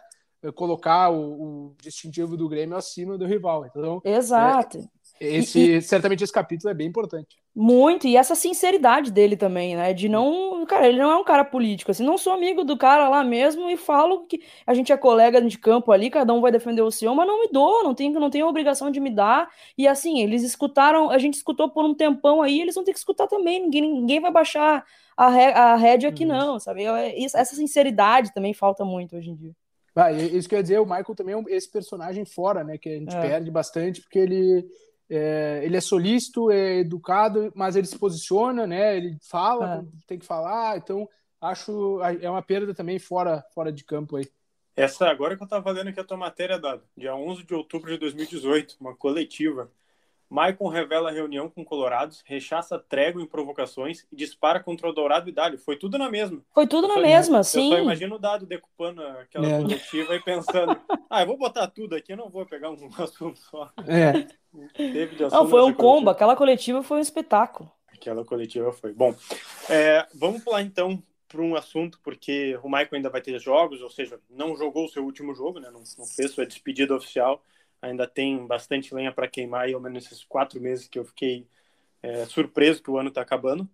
[0.55, 3.67] Colocar o, o, distintivo do Grêmio acima do rival.
[3.67, 4.79] Então, Exato.
[5.21, 7.37] É, esse, e, certamente esse capítulo é bem importante.
[7.55, 9.93] Muito, e essa sinceridade dele também, né?
[9.93, 10.65] De não.
[10.65, 13.69] Cara, ele não é um cara político, assim, não sou amigo do cara lá mesmo
[13.69, 16.91] e falo que a gente é colega de campo ali, cada um vai defender o
[16.91, 19.51] seu, mas não me dou, não tenho, não a obrigação de me dar.
[19.77, 22.99] E assim, eles escutaram, a gente escutou por um tempão aí, eles vão ter que
[22.99, 24.85] escutar também, ninguém, ninguém vai baixar
[25.17, 26.31] a, ré, a rédea aqui, uhum.
[26.31, 26.85] não, sabe?
[26.85, 29.53] Essa sinceridade também falta muito hoje em dia.
[30.01, 32.79] Ah, isso quer dizer, o Michael também é esse personagem fora, né?
[32.79, 33.21] Que a gente é.
[33.21, 34.65] perde bastante, porque ele
[35.11, 38.97] é, ele é solícito, é educado, mas ele se posiciona, né?
[38.97, 40.07] Ele fala, é.
[40.07, 41.09] tem que falar, então
[41.41, 44.29] acho é uma perda também fora, fora de campo aí.
[44.77, 47.91] Essa agora que eu estava lendo aqui a tua matéria, Dado, dia 11 de outubro
[47.91, 49.69] de 2018, uma coletiva.
[50.31, 55.33] Maicon revela reunião com Colorados, rechaça trégua em provocações e dispara contra o Dourado e
[55.33, 55.59] Dálio.
[55.59, 56.43] Foi tudo na mesma.
[56.55, 57.71] Foi tudo eu na só, mesma, eu sim.
[57.71, 59.59] Eu só imagino o Dado decupando aquela é.
[59.59, 63.39] coletiva e pensando, ah, eu vou botar tudo aqui, eu não vou pegar um assunto
[63.39, 63.71] só.
[63.87, 64.27] É.
[65.31, 66.11] Não, foi um combo.
[66.11, 67.71] Aquela coletiva foi um espetáculo.
[67.93, 68.93] Aquela coletiva foi.
[68.93, 69.15] Bom,
[69.69, 73.91] é, vamos pular então para um assunto, porque o Michael ainda vai ter jogos, ou
[73.91, 75.71] seja, não jogou o seu último jogo, né?
[75.71, 77.43] não, não fez sua despedida oficial
[77.81, 81.47] ainda tem bastante lenha para queimar, e ao menos esses quatro meses que eu fiquei
[82.03, 83.69] é, surpreso que o ano está acabando.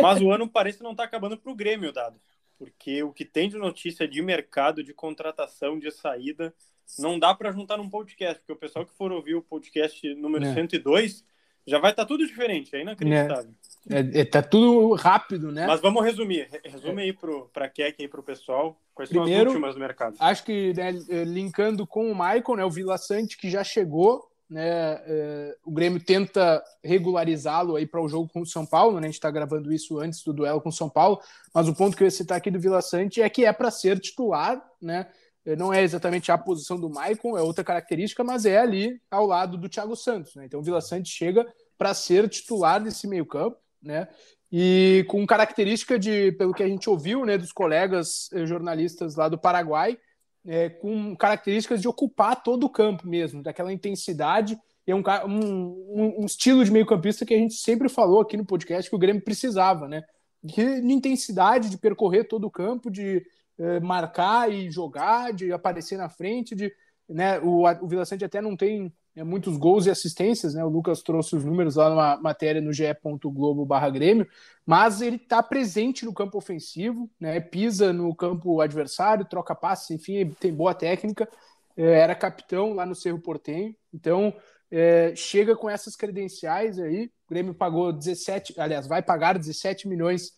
[0.00, 2.20] Mas o ano parece não estar tá acabando para o Grêmio, dado,
[2.58, 6.54] porque o que tem de notícia de mercado, de contratação, de saída,
[6.98, 10.44] não dá para juntar num podcast, porque o pessoal que for ouvir o podcast número
[10.44, 10.54] é.
[10.54, 11.24] 102
[11.66, 13.50] já vai estar tá tudo diferente, é inacreditável.
[13.50, 15.66] É, é, tá tudo rápido, né?
[15.66, 16.48] Mas vamos resumir.
[16.64, 17.12] Resume aí
[17.52, 18.80] para a Keck aí para o pessoal.
[18.94, 20.16] Quais Primeiro, são as últimas do mercado?
[20.20, 24.28] Acho que né, é, linkando com o Michael, né, o Vila Sante que já chegou,
[24.48, 25.00] né?
[25.04, 29.06] É, o Grêmio tenta regularizá-lo aí para o jogo com o São Paulo, né?
[29.06, 31.20] A gente está gravando isso antes do duelo com o São Paulo,
[31.52, 33.70] mas o ponto que eu ia citar aqui do Vila Sante é que é para
[33.70, 35.08] ser titular, né?
[35.44, 39.26] É, não é exatamente a posição do Maicon, é outra característica, mas é ali ao
[39.26, 40.36] lado do Thiago Santos.
[40.36, 40.44] Né?
[40.44, 41.44] Então o Vila Sante chega
[41.76, 44.08] para ser titular desse meio-campo né?
[44.50, 49.28] E com característica de, pelo que a gente ouviu, né, dos colegas eh, jornalistas lá
[49.28, 49.98] do Paraguai,
[50.44, 54.58] é, com características de ocupar todo o campo mesmo, daquela intensidade.
[54.86, 58.44] E é um, um, um estilo de meio-campista que a gente sempre falou aqui no
[58.44, 60.02] podcast que o Grêmio precisava, né?
[60.42, 63.24] De, de intensidade, de percorrer todo o campo, de
[63.58, 66.72] é, marcar e jogar, de aparecer na frente, de
[67.08, 70.64] né, o, o Vila Sante até não tem é, muitos gols e assistências, né?
[70.64, 74.26] O Lucas trouxe os números lá numa matéria no ge.globo barra Grêmio,
[74.64, 77.38] mas ele está presente no campo ofensivo, né?
[77.40, 81.28] Pisa no campo adversário, troca passes, enfim, tem boa técnica,
[81.76, 84.34] é, era capitão lá no Cerro Portenho, então
[84.70, 87.10] é, chega com essas credenciais aí.
[87.26, 90.32] O Grêmio pagou 17, aliás, vai pagar 17 milhões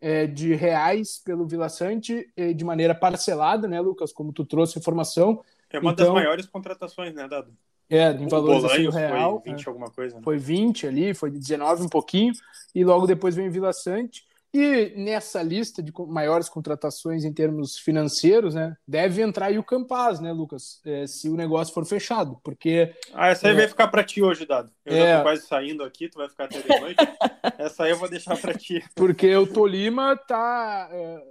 [0.00, 4.12] é, de reais pelo Vila Sante é, de maneira parcelada, né, Lucas?
[4.12, 5.44] Como tu trouxe informação.
[5.68, 7.52] É uma então, das maiores contratações, né, Dado?
[7.90, 9.42] É, em valores assim, real.
[9.42, 9.68] Foi 20 é.
[9.68, 10.22] alguma coisa, né?
[10.22, 12.32] Foi 20 ali, foi 19 um pouquinho,
[12.74, 14.30] e logo depois vem Vila Sante.
[14.52, 20.18] E nessa lista de maiores contratações em termos financeiros, né, deve entrar aí o Campaz,
[20.18, 20.80] né, Lucas?
[20.84, 22.92] É, se o negócio for fechado, porque...
[23.14, 24.72] Ah, essa aí é, vai ficar para ti hoje, Dado.
[24.84, 26.96] Eu é, já tô quase saindo aqui, tu vai ficar até de noite.
[27.58, 28.84] essa aí eu vou deixar para ti.
[28.96, 30.88] Porque o Tolima tá...
[30.90, 31.22] É,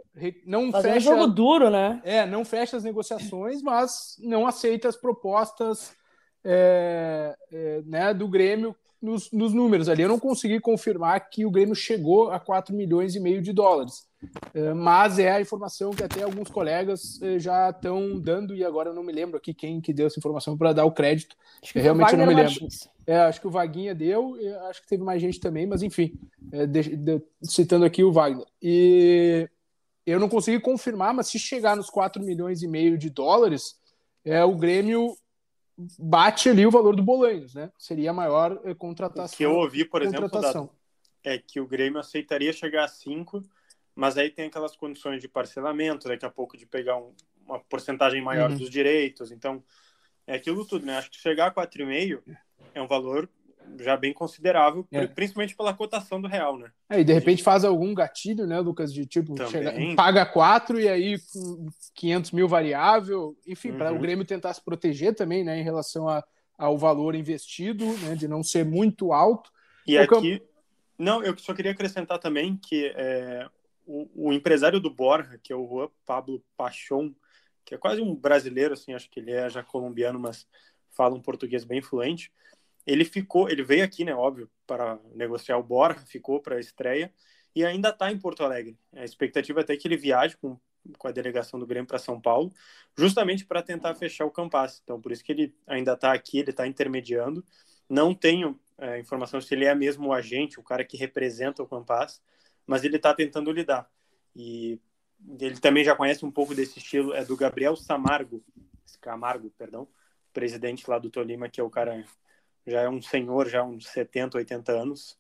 [0.46, 1.10] não Fazendo fecha...
[1.10, 2.02] jogo duro, né?
[2.06, 5.94] É, não fecha as negociações, mas não aceita as propostas
[6.44, 10.04] é, é, né, do Grêmio nos, nos, números ali.
[10.04, 14.08] Eu não consegui confirmar que o Grêmio chegou a 4 milhões e meio de dólares,
[14.54, 18.90] é, mas é a informação que até alguns colegas é, já estão dando, e agora
[18.90, 21.36] eu não me lembro aqui quem que deu essa informação para dar o crédito.
[21.74, 22.68] Realmente eu não me lembro.
[23.08, 24.36] É, acho que o Vaguinha deu,
[24.70, 26.14] acho que teve mais gente também, mas enfim,
[26.52, 28.46] é, de, de, citando aqui o Wagner.
[28.62, 29.50] E
[30.06, 33.76] eu não consegui confirmar, mas se chegar nos 4 milhões e meio de dólares,
[34.26, 35.16] é, o Grêmio
[35.98, 37.72] bate ali o valor do Bolanhos, né?
[37.78, 39.34] Seria a maior eh, contratação.
[39.34, 40.68] O que eu ouvi, por exemplo, da,
[41.24, 43.42] é que o Grêmio aceitaria chegar a 5,
[43.96, 47.14] mas aí tem aquelas condições de parcelamento, daqui a pouco de pegar um,
[47.46, 48.58] uma porcentagem maior uhum.
[48.58, 49.32] dos direitos.
[49.32, 49.64] Então,
[50.28, 50.98] é aquilo tudo, né?
[50.98, 52.22] Acho que chegar a 4,5
[52.74, 53.30] é um valor
[53.80, 55.06] já bem considerável, É.
[55.08, 56.72] principalmente pela cotação do real, né?
[56.90, 60.88] É, e de repente faz algum gatilho, né, Lucas, de tipo, chega- paga quatro e
[60.88, 63.98] aí com 500 mil variável, enfim, para Uhum.
[63.98, 66.24] o Grêmio tentar se proteger também, né, em relação a-
[66.58, 69.52] ao valor investido, né, de não ser muito alto.
[69.88, 70.42] E eu- aqui,
[70.98, 73.48] não, eu só queria acrescentar também que é,
[73.86, 77.14] o, o empresário do Borja, que é o Juan Pablo Pachon,
[77.66, 80.46] que é quase um brasileiro, assim, acho que ele é já colombiano, mas
[80.92, 82.32] fala um português bem fluente.
[82.90, 87.14] Ele ficou, ele veio aqui, né, óbvio, para negociar o Borja, ficou para a estreia
[87.56, 88.78] e ainda está em Porto Alegre.
[88.94, 90.58] A expectativa é até que ele viaje com,
[90.98, 92.52] com a delegação do Grêmio para São Paulo,
[92.98, 94.82] justamente para tentar fechar o Campas.
[94.84, 97.46] Então, por isso que ele ainda está aqui, ele está intermediando.
[97.88, 101.68] Não tenho é, informação se ele é mesmo o agente, o cara que representa o
[101.68, 102.22] Campas,
[102.66, 103.90] mas ele está tentando lidar.
[104.36, 104.80] E
[105.40, 108.44] ele também já conhece um pouco desse estilo, é do Gabriel Samargo,
[109.02, 109.88] Camargo, perdão,
[110.34, 112.04] presidente lá do Tolima, que é o cara,
[112.70, 115.18] já é um senhor, já uns 70, 80 anos,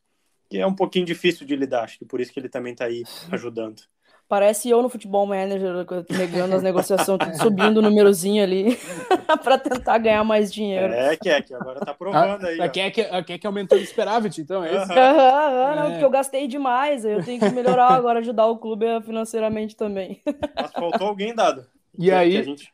[0.49, 2.85] que é um pouquinho difícil de lidar, acho que por isso que ele também está
[2.85, 3.81] aí ajudando.
[4.27, 5.71] Parece eu no futebol manager,
[6.11, 8.77] negando as negociações, tudo subindo o númerozinho ali
[9.43, 10.93] para tentar ganhar mais dinheiro.
[10.93, 12.61] É, Keck, agora tá provando aí.
[12.61, 12.69] A ó.
[12.69, 14.93] Keck, a Keck aumentou o esperávit, então, é isso?
[14.93, 15.89] Aham, não, É.
[15.91, 20.21] porque eu gastei demais, aí eu tenho que melhorar agora, ajudar o clube financeiramente também.
[20.55, 21.65] Mas faltou alguém dado.
[21.97, 22.71] E Que- aí, que a gente...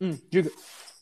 [0.00, 0.50] Hum, diga.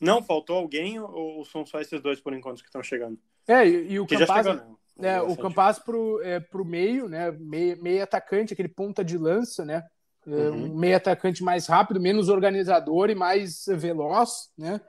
[0.01, 3.17] Não, faltou alguém ou são só esses dois por enquanto que estão chegando?
[3.47, 5.15] É, e, e o Que já Campaz, chegou, né?
[5.15, 5.35] É, o.
[5.35, 7.31] Campas pro, é, pro meio, né?
[7.31, 9.83] Meio, meio atacante, aquele ponta de lança, né?
[10.27, 10.71] É, Uhum.
[10.71, 14.81] Um meio atacante mais rápido, menos organizador e mais veloz, né?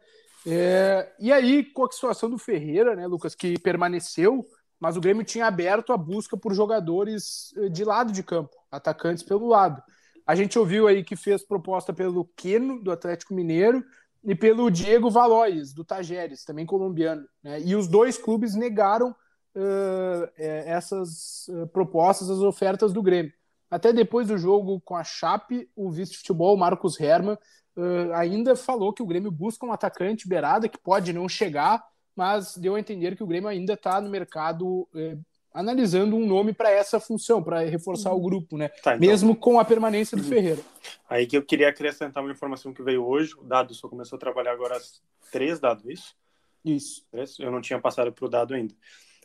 [0.46, 4.46] É, e aí, com a situação do Ferreira, né, Lucas, que permaneceu,
[4.78, 9.24] mas o Grêmio tinha aberto a busca por jogadores eh, de lado de campo, atacantes
[9.24, 9.82] pelo lado.
[10.26, 13.84] A gente ouviu aí que fez proposta pelo Queno, do Atlético Mineiro,
[14.26, 17.24] e pelo Diego Valois, do Tajeres, também colombiano.
[17.42, 17.60] Né?
[17.60, 23.32] E os dois clubes negaram uh, essas uh, propostas, as ofertas do Grêmio.
[23.70, 27.38] Até depois do jogo com a Chape, o vice-futebol, Marcos Herman,
[27.76, 31.84] uh, ainda falou que o Grêmio busca um atacante beirada, que pode não chegar,
[32.16, 35.18] mas deu a entender que o Grêmio ainda está no mercado eh,
[35.56, 38.68] analisando um nome para essa função, para reforçar o grupo, né?
[38.68, 40.60] Tá, então, Mesmo com a permanência do Ferreira.
[41.08, 43.34] Aí que eu queria acrescentar uma informação que veio hoje.
[43.34, 46.14] O Dado só começou a trabalhar agora às três, Dado, isso?
[46.62, 47.06] Isso.
[47.10, 47.38] Três?
[47.38, 48.74] Eu não tinha passado para o Dado ainda.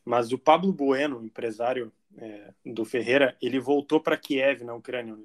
[0.06, 5.18] Mas o Pablo Bueno, empresário é, do Ferreira, ele voltou para Kiev, na Ucrânia,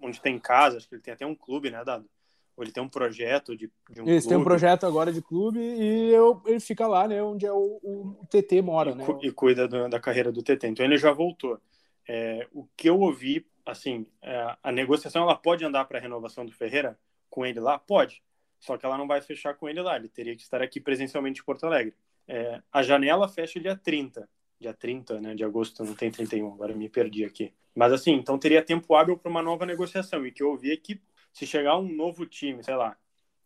[0.00, 2.08] onde tem casa, acho que ele tem até um clube, né, Dado?
[2.56, 5.58] Ou ele tem um projeto de, de um Eles têm um projeto agora de clube
[5.58, 9.06] e eu, ele fica lá, né, onde é o, o TT mora, e, né?
[9.22, 10.68] e cuida do- da carreira do TT.
[10.68, 11.60] Então ele já voltou.
[12.06, 16.44] É, o que eu ouvi, assim, é, a negociação ela pode andar para a renovação
[16.44, 17.78] do Ferreira com ele lá?
[17.78, 18.22] Pode.
[18.60, 19.96] Só que ela não vai fechar com ele lá.
[19.96, 21.94] Ele teria que estar aqui presencialmente em Porto Alegre.
[22.28, 24.28] É, a janela fecha dia 30.
[24.60, 27.52] Dia 30 né, de agosto, não tem 31, agora me perdi aqui.
[27.74, 30.24] Mas assim, então teria tempo hábil para uma nova negociação.
[30.24, 31.00] E o que eu ouvi é que
[31.34, 32.96] se chegar um novo time, sei lá,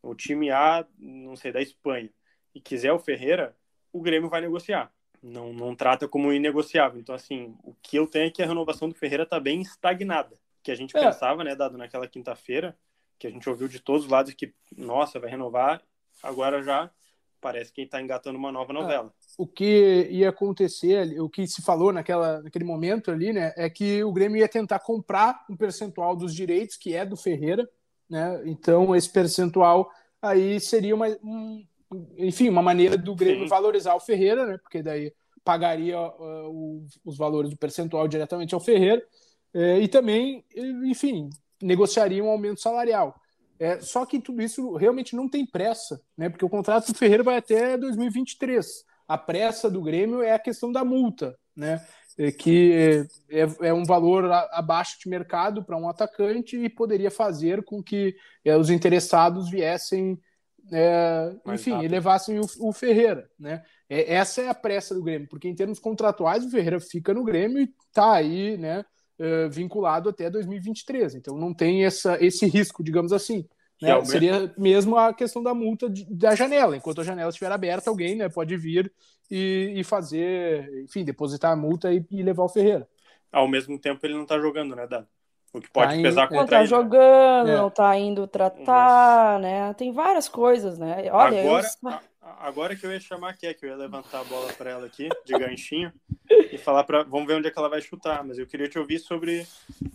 [0.01, 2.09] o time A, não sei, da Espanha,
[2.55, 3.57] e quiser o Ferreira,
[3.92, 4.92] o Grêmio vai negociar.
[5.20, 7.01] Não, não trata como inegociável.
[7.01, 10.37] Então, assim, o que eu tenho é que a renovação do Ferreira está bem estagnada.
[10.62, 11.01] Que a gente É.
[11.01, 12.79] pensava, né, dado naquela quinta-feira,
[13.18, 15.83] que a gente ouviu de todos os lados que, nossa, vai renovar,
[16.22, 16.88] agora já
[17.40, 19.12] parece que está engatando uma nova novela.
[19.37, 24.03] O que ia acontecer, o que se falou naquela, naquele momento ali, né, é que
[24.05, 27.68] o Grêmio ia tentar comprar um percentual dos direitos, que é do Ferreira,
[28.08, 28.42] né?
[28.46, 29.90] Então, esse percentual
[30.20, 31.64] aí seria uma, um,
[32.16, 33.48] enfim, uma maneira do Grêmio Sim.
[33.48, 34.58] valorizar o Ferreira, né?
[34.58, 35.12] Porque daí
[35.44, 39.02] pagaria uh, o- os valores do percentual diretamente ao Ferreira
[39.54, 40.44] eh, e também,
[40.84, 41.30] enfim,
[41.62, 43.14] negociaria um aumento salarial.
[43.58, 46.28] É, só que tudo isso realmente não tem pressa, né?
[46.28, 48.84] Porque o contrato do Ferreira vai até 2023.
[49.08, 51.84] A pressa do Grêmio é a questão da multa, né?
[52.18, 57.62] É, que é, é um valor abaixo de mercado para um atacante e poderia fazer
[57.62, 60.20] com que é, os interessados viessem,
[60.72, 61.85] é, enfim, rápido.
[61.87, 63.62] elevassem o, o Ferreira, né?
[63.88, 67.24] É, essa é a pressa do Grêmio, porque em termos contratuais o Ferreira fica no
[67.24, 68.85] Grêmio e está aí, né?
[69.18, 71.16] é, vinculado até 2023.
[71.16, 73.46] Então não tem essa, esse risco, digamos assim.
[73.80, 73.88] Né?
[73.88, 74.10] Realmente.
[74.10, 76.76] Seria mesmo a questão da multa de- da janela.
[76.76, 78.92] Enquanto a janela estiver aberta, alguém né, pode vir
[79.30, 82.88] e, e fazer, enfim, depositar a multa e, e levar o Ferreira.
[83.30, 85.06] Ao mesmo tempo, ele não está jogando, né, Dado?
[85.52, 86.24] O que pode Tá indo- pesar é.
[86.30, 86.62] Não contra tá ele.
[86.64, 86.66] né?
[86.68, 87.56] jogando, É.
[87.56, 89.72] não tá indo tratar, né?
[89.74, 91.08] Tem várias coisas, né?
[91.12, 92.00] Olha, eu- agora, a-
[92.38, 95.08] agora que eu ia chamar a Kek, eu ia levantar a bola para ela aqui,
[95.24, 95.92] de ganchinho,
[96.52, 97.02] e falar para.
[97.04, 98.24] Vamos ver onde é que ela vai chutar.
[98.24, 99.46] Mas eu queria te ouvir sobre.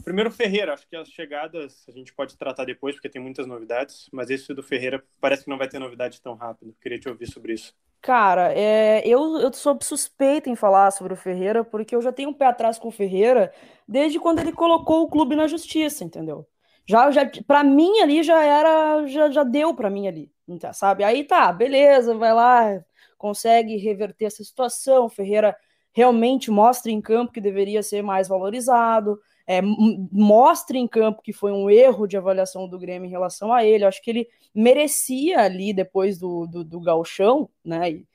[0.04, 0.74] Primeiro, Ferreira.
[0.74, 4.10] Acho que as chegadas a gente pode tratar depois, porque tem muitas novidades.
[4.12, 6.76] Mas esse do Ferreira parece que não vai ter novidade tão rápido.
[6.82, 7.74] Queria te ouvir sobre isso.
[8.02, 12.32] Cara, é, eu, eu sou suspeita em falar sobre o Ferreira, porque eu já tenho
[12.32, 13.54] um pé atrás com o Ferreira
[13.88, 16.46] desde quando ele colocou o clube na justiça, entendeu?
[16.86, 20.32] Já, já para mim ali já era, já, já deu para mim ali,
[20.74, 21.04] sabe?
[21.04, 22.84] Aí tá, beleza, vai lá,
[23.18, 25.08] consegue reverter essa situação.
[25.10, 25.56] Ferreira
[25.94, 31.52] realmente mostra em campo que deveria ser mais valorizado, é, mostra em campo que foi
[31.52, 33.86] um erro de avaliação do Grêmio em relação a ele.
[33.86, 37.92] Acho que ele merecia ali, depois do, do, do galchão, né?
[37.92, 38.08] E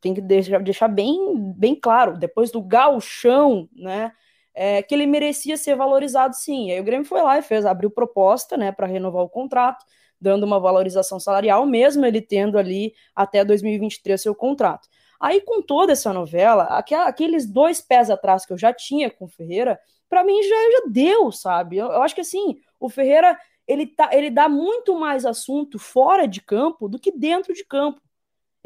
[0.00, 4.12] tem que deixar, deixar bem, bem claro, depois do galchão, né?
[4.58, 6.72] É, que ele merecia ser valorizado sim.
[6.72, 9.84] Aí o Grêmio foi lá e fez, abriu proposta, né, para renovar o contrato,
[10.18, 14.88] dando uma valorização salarial, mesmo ele tendo ali até 2023 seu contrato.
[15.20, 16.64] Aí, com toda essa novela,
[17.06, 20.82] aqueles dois pés atrás que eu já tinha com o Ferreira, para mim já, já
[20.88, 21.78] deu, sabe?
[21.78, 26.26] Eu, eu, acho que assim, o Ferreira ele, tá, ele dá muito mais assunto fora
[26.26, 28.00] de campo do que dentro de campo.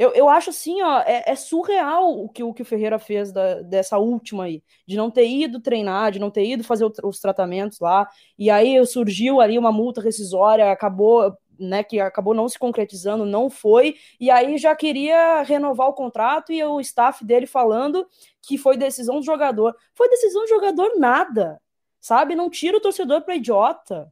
[0.01, 3.31] Eu, eu acho assim, ó, é, é surreal o que, o que o Ferreira fez
[3.31, 6.93] da, dessa última aí, de não ter ido treinar, de não ter ido fazer o,
[7.05, 8.09] os tratamentos lá,
[8.39, 13.51] e aí surgiu ali uma multa rescisória, acabou né, que acabou não se concretizando, não
[13.51, 18.09] foi, e aí já queria renovar o contrato e o staff dele falando
[18.41, 19.77] que foi decisão do jogador.
[19.95, 21.61] Foi decisão do jogador nada,
[22.01, 22.35] sabe?
[22.35, 24.11] Não tira o torcedor para idiota.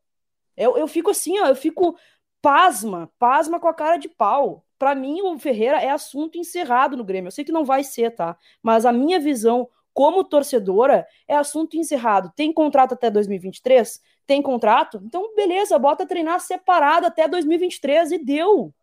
[0.55, 1.97] Eu, eu fico assim, ó, eu fico
[2.43, 4.67] pasma, pasma com a cara de pau.
[4.79, 7.29] Para mim, o Ferreira é assunto encerrado no Grêmio.
[7.29, 8.37] Eu sei que não vai ser, tá?
[8.63, 12.33] Mas a minha visão como torcedora é assunto encerrado.
[12.37, 14.01] Tem contrato até 2023?
[14.29, 18.75] tem contrato, então beleza, bota treinar separado até 2023 e deu.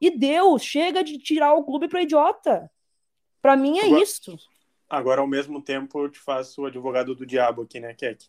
[0.00, 2.70] E deu, chega de tirar o clube para idiota.
[3.42, 4.38] Para mim é agora, isso.
[4.88, 8.24] Agora, ao mesmo tempo, eu te faço o advogado do diabo aqui, né, Keck?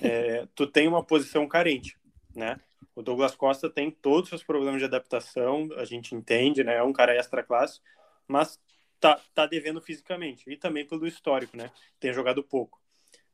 [0.00, 1.98] É, tu tem uma posição carente,
[2.32, 2.60] né?
[2.94, 6.76] O Douglas Costa tem todos os seus problemas de adaptação, a gente entende, né?
[6.76, 7.80] É um cara extra classe,
[8.26, 8.58] mas
[9.00, 11.70] tá, tá devendo fisicamente e também pelo histórico, né?
[12.00, 12.80] Tem jogado pouco.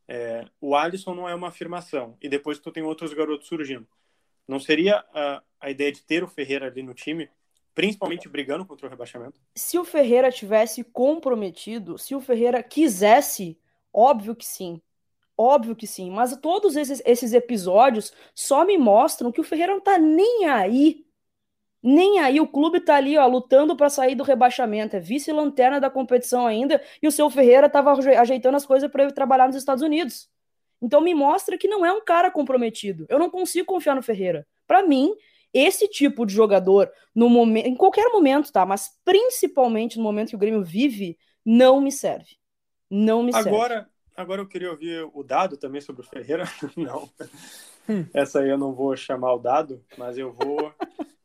[0.09, 3.87] É, o Alisson não é uma afirmação, e depois tu tem outros garotos surgindo.
[4.47, 7.31] Não seria a, a ideia de ter o Ferreira ali no time,
[7.73, 9.41] principalmente brigando contra o rebaixamento?
[9.55, 13.57] Se o Ferreira tivesse comprometido, se o Ferreira quisesse,
[13.93, 14.83] óbvio que sim.
[15.43, 19.81] Óbvio que sim, mas todos esses, esses episódios só me mostram que o Ferreira não
[19.81, 21.07] tá nem aí
[21.83, 25.89] nem aí o clube tá ali, ó, lutando para sair do rebaixamento, é vice-lanterna da
[25.89, 29.83] competição ainda, e o seu Ferreira tava ajeitando as coisas para ele trabalhar nos Estados
[29.83, 30.29] Unidos.
[30.83, 33.07] Então me mostra que não é um cara comprometido.
[33.09, 34.47] Eu não consigo confiar no Ferreira.
[34.67, 35.15] Para mim,
[35.55, 40.37] esse tipo de jogador no momento, em qualquer momento, tá, mas principalmente no momento que
[40.37, 42.37] o Grêmio vive, não me serve.
[42.91, 43.49] Não me serve.
[43.49, 43.89] Agora
[44.43, 46.45] eu queria ouvir o dado também sobre o Ferreira.
[46.77, 47.09] não.
[47.89, 48.07] Hum.
[48.15, 50.75] Essa aí eu não vou chamar o dado, mas eu vou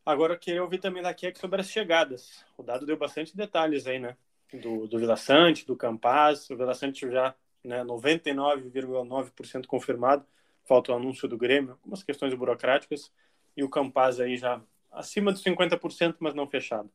[0.06, 2.44] Agora eu queria ouvir também da Keck sobre as chegadas.
[2.56, 4.16] O dado deu bastante detalhes aí, né?
[4.52, 6.48] Do, do Vila Sante, do Campaz.
[6.48, 10.24] O Vila Sante já né, 99,9% confirmado.
[10.64, 13.12] Falta o anúncio do Grêmio, algumas questões burocráticas.
[13.56, 14.60] E o Campaz aí já
[14.92, 16.88] acima dos 50%, mas não fechado.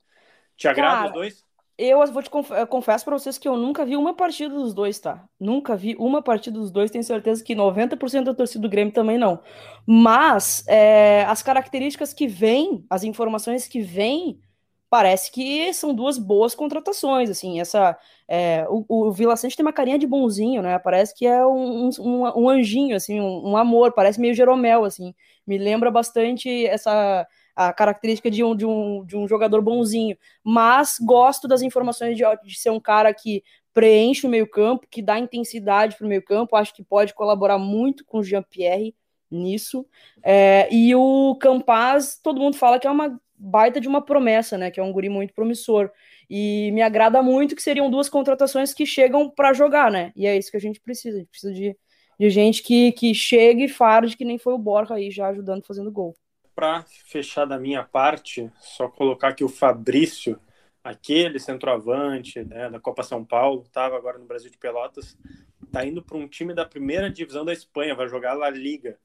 [0.55, 1.45] Te agrada os dois?
[1.83, 4.99] Eu vou te conf confesso para vocês que eu nunca vi uma partida dos dois,
[4.99, 5.27] tá?
[5.39, 9.17] Nunca vi uma partida dos dois, tenho certeza que 90% da torcida do Grêmio também
[9.17, 9.41] não.
[9.83, 14.39] Mas é, as características que vêm, as informações que vêm,
[14.91, 17.97] parece que são duas boas contratações, assim, essa...
[18.27, 20.77] É, o, o Vila Sante tem uma carinha de bonzinho, né?
[20.77, 25.15] Parece que é um, um, um anjinho, assim, um, um amor, parece meio Jeromel, assim.
[25.47, 30.17] Me lembra bastante essa a característica de um, de um, de um jogador bonzinho.
[30.43, 35.17] Mas gosto das informações de, de ser um cara que preenche o meio-campo, que dá
[35.19, 36.55] intensidade para o meio-campo.
[36.55, 38.95] Acho que pode colaborar muito com o Jean-Pierre
[39.29, 39.85] nisso.
[40.23, 44.69] É, e o Campaz, todo mundo fala que é uma baita de uma promessa, né?
[44.69, 45.89] Que é um guri muito promissor.
[46.29, 50.11] E me agrada muito que seriam duas contratações que chegam para jogar, né?
[50.15, 51.17] E é isso que a gente precisa.
[51.17, 51.75] A gente precisa de,
[52.19, 55.65] de gente que, que chegue e farde, que nem foi o Borja aí já ajudando
[55.65, 56.15] fazendo gol
[56.55, 60.39] para fechar da minha parte, só colocar que o Fabrício,
[60.83, 65.17] aquele centroavante né, da Copa São Paulo, estava agora no Brasil de Pelotas,
[65.63, 68.99] está indo para um time da primeira divisão da Espanha, vai jogar La Liga.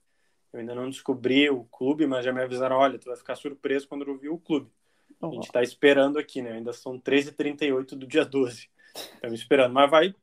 [0.52, 3.86] Eu ainda não descobri o clube, mas já me avisaram: olha, tu vai ficar surpreso
[3.86, 4.70] quando ouvir o clube.
[5.20, 6.52] A gente está esperando aqui, né?
[6.52, 8.68] Ainda são 13h38 do dia 12.
[9.14, 10.14] Estamos esperando, mas vai,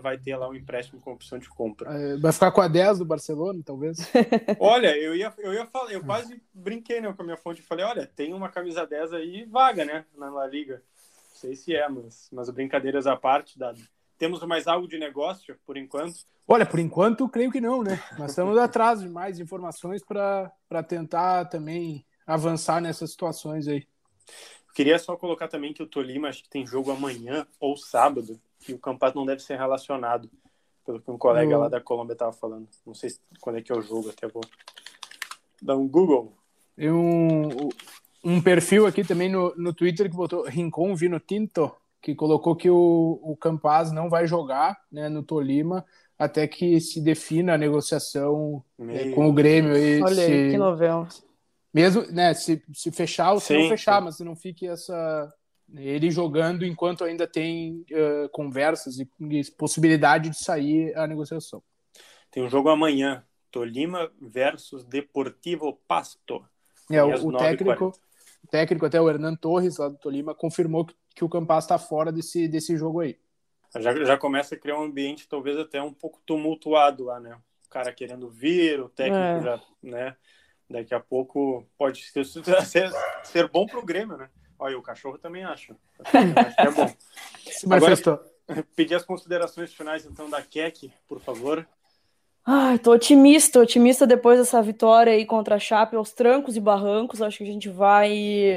[0.00, 1.90] vai ter lá um empréstimo com opção de compra.
[1.90, 3.98] É, vai ficar com a 10 do Barcelona, talvez?
[4.58, 7.64] Olha, eu ia, eu ia falar, eu quase brinquei né, com a minha fonte e
[7.64, 10.04] falei: olha, tem uma camisa 10 aí vaga, né?
[10.16, 10.76] Na La Liga.
[10.76, 13.80] Não sei se é, mas, mas brincadeiras à parte, dado.
[14.18, 16.14] Temos mais algo de negócio por enquanto?
[16.46, 18.00] Olha, por enquanto, creio que não, né?
[18.18, 23.86] Nós estamos atrás de mais informações para tentar também avançar nessas situações aí.
[24.74, 28.72] Queria só colocar também que o Tolima acho que tem jogo amanhã ou sábado, e
[28.72, 30.30] o Campas não deve ser relacionado,
[30.84, 32.68] pelo que um colega lá da Colômbia estava falando.
[32.86, 33.10] Não sei
[33.40, 34.42] quando é que é o jogo, até vou
[35.60, 36.32] dar um Google.
[36.76, 37.68] E um,
[38.24, 42.70] um perfil aqui também no, no Twitter que botou Rincon Vino Tinto, que colocou que
[42.70, 45.84] o, o Campaz não vai jogar né, no Tolima
[46.18, 49.76] até que se defina a negociação é, com o Grêmio.
[49.76, 51.08] E Olha se, aí, que novela.
[51.72, 54.04] Mesmo, né, se, se fechar ou se não fechar, sim.
[54.04, 55.32] mas se não fique essa
[55.74, 61.62] ele jogando enquanto ainda tem uh, conversas e, e possibilidade de sair a negociação.
[62.30, 66.44] Tem um jogo amanhã, Tolima versus Deportivo Pasto.
[66.90, 67.38] É, o, o 9h40.
[67.38, 67.92] técnico,
[68.44, 71.78] o técnico até o Hernan Torres lá do Tolima confirmou que, que o Campas está
[71.78, 73.18] fora desse, desse jogo aí.
[73.76, 77.38] Já, já começa a criar um ambiente talvez até um pouco tumultuado lá, né?
[77.66, 79.40] O cara querendo vir, o técnico É.
[79.40, 80.16] já, né?
[80.72, 82.24] Daqui a pouco pode ser,
[82.64, 82.90] ser,
[83.22, 84.28] ser bom pro Grêmio, né?
[84.58, 85.72] Olha, o cachorro também acha.
[85.72, 86.92] O acha que é bom.
[87.50, 88.20] Se manifestou.
[88.74, 91.66] Pedir as considerações finais, então, da Keck, por favor.
[92.44, 97.22] Ai, tô otimista, otimista depois dessa vitória aí contra a Chape, aos trancos e barrancos.
[97.22, 98.12] Acho que a gente vai,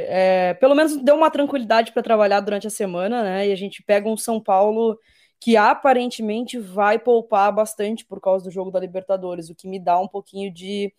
[0.07, 3.47] é, pelo menos deu uma tranquilidade para trabalhar durante a semana, né?
[3.47, 4.97] E a gente pega um São Paulo
[5.39, 9.99] que aparentemente vai poupar bastante por causa do jogo da Libertadores, o que me dá
[9.99, 10.91] um pouquinho de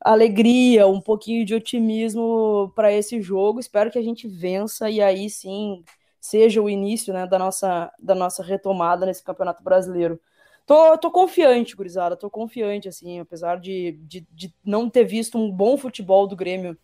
[0.00, 3.60] alegria, um pouquinho de otimismo para esse jogo.
[3.60, 5.84] Espero que a gente vença e aí sim
[6.20, 10.20] seja o início, né, da nossa, da nossa retomada nesse Campeonato Brasileiro.
[10.66, 15.50] Tô, tô confiante, gurizada, tô confiante, assim, apesar de, de, de não ter visto um
[15.50, 16.76] bom futebol do Grêmio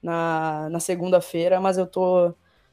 [0.00, 2.32] na, na segunda-feira, mas eu tô,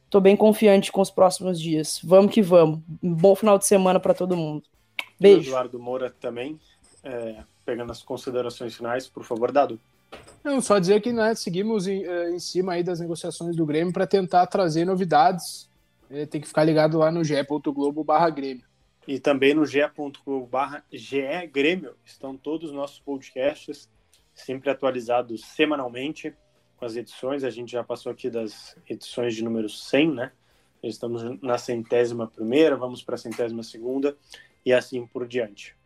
[0.09, 1.99] tô bem confiante com os próximos dias.
[2.03, 2.81] Vamos que vamos.
[3.01, 4.63] Um bom final de semana para todo mundo.
[5.19, 5.49] Beijo.
[5.49, 6.59] Eduardo Moura também,
[7.03, 9.79] é, pegando as considerações finais, por favor, Dado.
[10.43, 13.93] Não, só dizer que né, seguimos em, eh, em cima aí das negociações do Grêmio
[13.93, 15.69] para tentar trazer novidades.
[16.09, 18.65] Eh, tem que ficar ligado lá no ge.globo barra Grêmio.
[19.07, 23.87] E também no ge.com.br GE Grêmio estão todos os nossos podcasts,
[24.33, 26.33] sempre atualizados semanalmente
[26.75, 27.43] com as edições.
[27.43, 30.31] A gente já passou aqui das edições de número 100, né?
[30.81, 34.17] Estamos na centésima primeira, vamos para a centésima segunda
[34.65, 35.77] e assim por diante.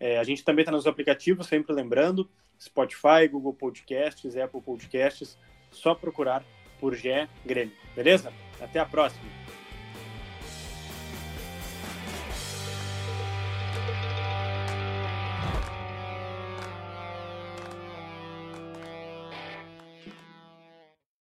[0.00, 2.28] É, a gente também está nos aplicativos, sempre lembrando,
[2.58, 5.38] Spotify, Google Podcasts, Apple Podcasts,
[5.70, 6.42] só procurar
[6.80, 8.32] por GE Grêmio, beleza?
[8.58, 9.39] Até a próxima!